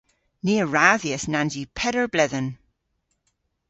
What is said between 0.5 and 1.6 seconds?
a radhyas nans